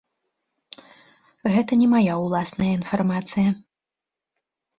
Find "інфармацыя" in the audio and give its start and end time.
2.79-3.49